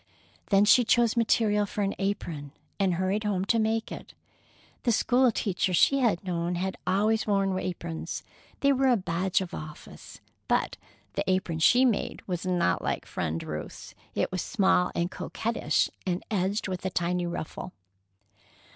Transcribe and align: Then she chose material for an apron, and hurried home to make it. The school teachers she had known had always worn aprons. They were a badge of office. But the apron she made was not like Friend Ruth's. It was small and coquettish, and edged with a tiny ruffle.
Then 0.47 0.65
she 0.65 0.83
chose 0.83 1.15
material 1.15 1.67
for 1.67 1.83
an 1.83 1.93
apron, 1.99 2.53
and 2.79 2.95
hurried 2.95 3.23
home 3.23 3.45
to 3.45 3.59
make 3.59 3.91
it. 3.91 4.15
The 4.81 4.91
school 4.91 5.31
teachers 5.31 5.77
she 5.77 5.99
had 5.99 6.23
known 6.23 6.55
had 6.55 6.75
always 6.87 7.27
worn 7.27 7.55
aprons. 7.59 8.23
They 8.61 8.73
were 8.73 8.87
a 8.87 8.97
badge 8.97 9.41
of 9.41 9.53
office. 9.53 10.19
But 10.47 10.77
the 11.13 11.23
apron 11.29 11.59
she 11.59 11.85
made 11.85 12.23
was 12.25 12.47
not 12.47 12.81
like 12.81 13.05
Friend 13.05 13.43
Ruth's. 13.43 13.93
It 14.15 14.31
was 14.31 14.41
small 14.41 14.91
and 14.95 15.11
coquettish, 15.11 15.91
and 16.07 16.23
edged 16.31 16.67
with 16.67 16.83
a 16.83 16.89
tiny 16.89 17.27
ruffle. 17.27 17.71